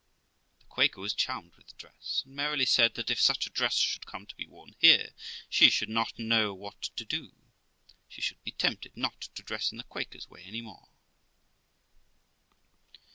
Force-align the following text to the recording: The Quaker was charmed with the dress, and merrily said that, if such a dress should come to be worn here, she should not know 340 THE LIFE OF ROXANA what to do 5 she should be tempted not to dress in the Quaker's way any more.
The 0.57 0.65
Quaker 0.65 0.99
was 0.99 1.13
charmed 1.13 1.53
with 1.55 1.67
the 1.67 1.75
dress, 1.75 2.23
and 2.25 2.35
merrily 2.35 2.65
said 2.65 2.95
that, 2.95 3.11
if 3.11 3.21
such 3.21 3.45
a 3.45 3.51
dress 3.51 3.75
should 3.77 4.07
come 4.07 4.25
to 4.25 4.35
be 4.35 4.47
worn 4.47 4.75
here, 4.79 5.13
she 5.47 5.69
should 5.69 5.89
not 5.89 6.17
know 6.17 6.55
340 6.55 6.55
THE 6.55 6.55
LIFE 6.55 6.55
OF 6.55 6.57
ROXANA 6.57 6.61
what 6.65 6.81
to 6.97 7.05
do 7.05 7.29
5 7.29 7.97
she 8.15 8.21
should 8.23 8.43
be 8.43 8.51
tempted 8.51 8.97
not 8.97 9.21
to 9.21 9.43
dress 9.43 9.71
in 9.71 9.77
the 9.77 9.83
Quaker's 9.83 10.27
way 10.27 10.41
any 10.41 10.61
more. 10.61 10.89